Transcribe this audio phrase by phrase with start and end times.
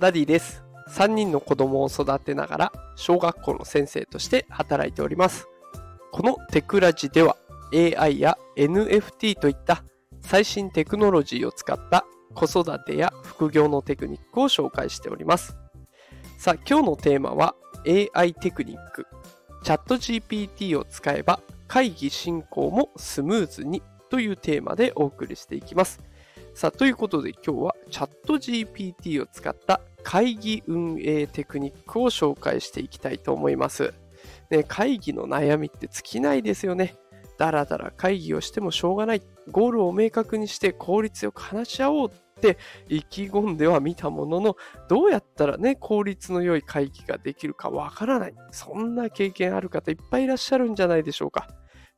[0.00, 0.64] ダディです。
[0.88, 5.46] 3人の子供を育てながら小学校の先生として働いております。
[6.10, 7.36] このテクラジでは
[7.72, 9.84] AI や NFT といった
[10.22, 15.56] 最新テクノロジーを使った子育てや副業のテクニックを紹介しております。
[16.38, 17.54] さあ、今日のテーマは
[18.14, 19.06] AI テクニック。
[19.62, 26.00] ChatGPT を使えば会議進行もスムーズにというテーマでお送りしていきます。
[26.54, 33.94] さあ、ということで今日はチャット GPT を使った会議運営テクニックを紹介していきたいと思います。
[34.50, 36.96] ね、会議の悩みって尽きないですよね。
[37.38, 39.22] だらだら会議をしてもしょうがない。
[39.52, 44.56] ゴールを明確にして効率よく話し合おうって意気込んではみたものの、
[44.88, 48.34] どうやったらね、効率の良い会議ができるかわからない。
[48.50, 51.46] そんな経験ある方いっぱいいらっしゃるんじゃないでしょうか。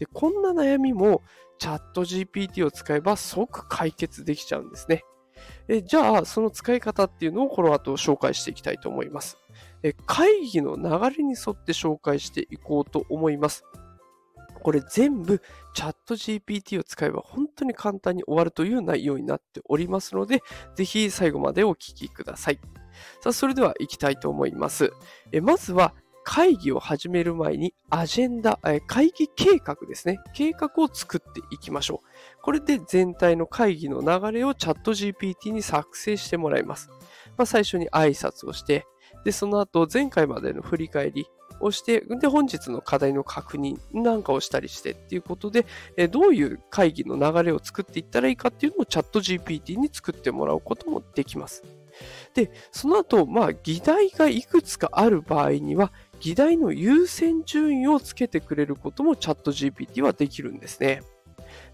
[0.00, 1.22] で、こんな悩みも
[1.60, 5.04] チャット GPT を使えば即解決できちゃうんですね。
[5.68, 9.38] えじゃあ、その使い方っていうのをこの後紹介していきたいと思います。
[9.82, 13.64] え会議の流れに沿って紹介していこうと思います。
[14.62, 15.40] これ全部
[15.74, 20.42] チャット GPT を使えば本当に簡単に終わるという内容になっておりますので、
[20.74, 22.60] ぜひ最後までお聞きください。
[23.22, 24.92] さあ、それでは行きたいと思います。
[25.32, 30.18] えまずは会議を始める前にアジェンダ、会議計画ですね。
[30.34, 32.42] 計画を作っていきましょう。
[32.42, 36.90] これで全体の会議の流れをチャット GPT に作成してもらいます。
[37.36, 38.86] まあ、最初に挨拶をして、
[39.24, 41.26] で、その後前回までの振り返り
[41.60, 45.66] をして、で、本日の課題の確認なんかをしたりしてっていうことで、
[46.10, 51.62] どういう会議の流れを作っていったらいいかっていうのをチャット GPT に作ってもらうこともできます。
[52.34, 61.02] で、その後、まあ、議題がいくつかある場合には、議題の優先順位をつけてくれることもチャット GPT はできるんですね。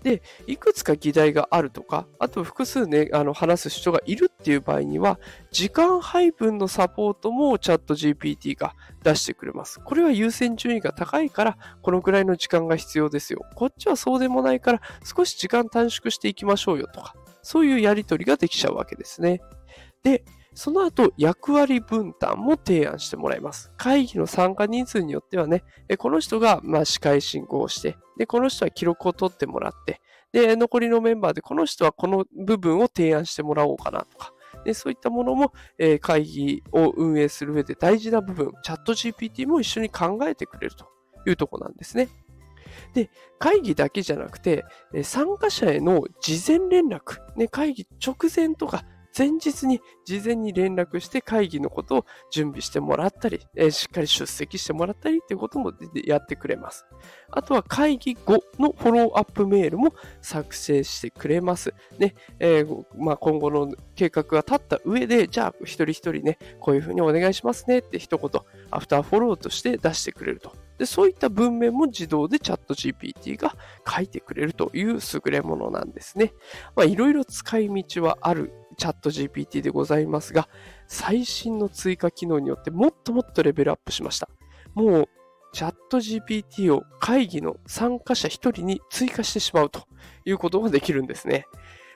[0.02, 5.18] で、いくつか議題があるとか、あと複数ね、あの話す人がいるっていう場合には、
[5.50, 9.80] 時間配分のサポートもチャット GPT が出してくれます。
[9.80, 13.40] これは優先順位が高いから、このくらいの時間が必要ですよ。
[13.54, 19.40] こっちはそうでもないから、少し時間短縮していきましょうよとか、そういうやり取りができちゃうわけですね。
[20.02, 20.24] で、
[20.56, 23.70] その後、役割分担も提案してもらいます。
[23.76, 25.62] 会議の参加人数によってはね、
[25.98, 30.00] この人がま司会進行をして、で、この人は記録を取ってもらって、
[30.32, 34.32] で、残りのメンバーでこの人はこの部分を提案してもらおうかなとか、
[34.64, 40.86] でそういったものも、えー、会議を運営する上で大事な部分、チャット GPT も一緒に考えてくれると
[41.26, 42.08] いうとこなんですね。
[42.94, 44.64] で、会議だけじゃなくて、
[45.02, 48.84] 参加者への事前連絡、ね、会議直前とか
[49.16, 55.72] 前日に事前に連絡して会議のことを準備してもらったり、えー、しっかり出席してもらったりっていうことも
[56.04, 56.84] やってくれます。
[57.30, 61.72] あとは会議後のフォローアップメールも作成してくれます。
[61.98, 68.30] ね、えー、まあ、今後の計画が立った上で、じゃあ一人一人ね、こういうふうにお願いしますねって一言、
[68.70, 70.52] アフターフォローとして出してくれると。
[70.78, 73.56] で、そういった文面も自動でチャット GPT が
[73.88, 76.34] 書いてくれるという優れものなんですね。
[76.74, 80.48] まあ、いろいろ使い道はあるチャット GPT でございますが、
[80.86, 84.28] 最新の追加機能によってもっともっとレベルアップしました。
[84.74, 85.08] もう、
[85.52, 89.84] チャット GPT を会議の参加者1人に追加してしまうと
[90.24, 91.46] いうことができるんですね。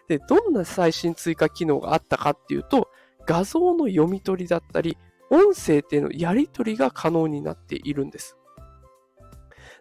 [0.08, 2.88] で、どんな最新追加機能があったかっていうと、
[3.26, 4.96] 画像の読み取りだったり、
[5.30, 8.36] 音声でのやり取りが可能になっているんです。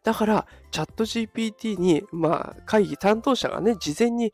[0.04, 4.34] だから、チャット GPT に、まあ、会議担当者がね、事前に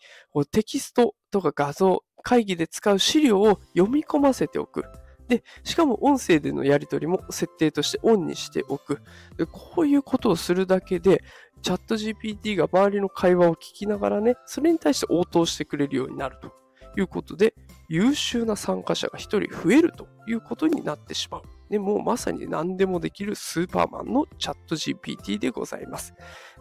[0.52, 4.84] テキストとか画像、会議で使う資料を読み込ませておく。
[5.28, 9.00] で、しかも音声でのやり取りも設定としてオンにしておく。
[9.38, 11.24] でこういうことをするだけで、
[11.62, 16.52] チャット GPT が周りの会話を聞きながらね、それに対して応答してくれるようになると
[17.00, 17.54] いうことで、
[17.90, 21.42] 優秀な参加者が一人増えるということになってしまう。
[21.70, 26.14] でもうまさに何でもできるスーパーマンのチャット GPT でございます。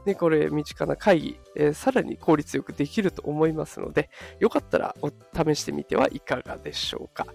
[0.04, 4.94] で、これ、身近な会議、えー、さらに効率よくできると思いますので、よかったら
[5.34, 7.26] 試してみてはいかがでしょうか。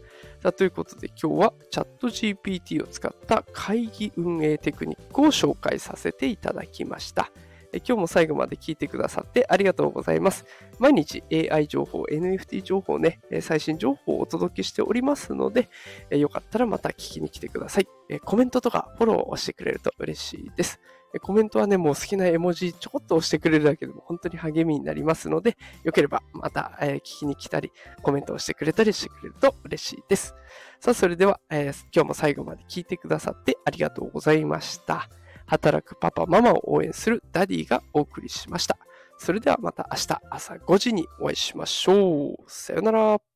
[0.41, 7.31] さあということで今日はチャット GPT を使った会議運営テクニックを紹介させていただきました。
[7.73, 10.45] 今日も最後まで聞いてくださってありがとうございます。
[10.79, 15.69] 毎日 AI 情報、NFT 情報ね、最新情報をお届けしておりますので、
[16.09, 17.87] よかったらまた聞きに来てください。
[18.25, 20.79] コメントとかフォローをしてくれると嬉しいです。
[21.21, 27.71] コメントはね、もう好きな絵文字ちょこっと押してくれるだけでも本当に励みになりますので、よければまた、聞きに来たり、
[28.03, 30.35] コメントをしてくれたりしてくれると嬉しいです。
[30.79, 35.09] さあ、それでは、今日も最後まで聞いてくださってありがとうございました。
[35.49, 38.77] 働くパパ、ママを応援するダディがお送りしました。
[39.17, 42.35] それではまた明日朝5時にお会いしましょう。
[42.47, 43.28] さよなら。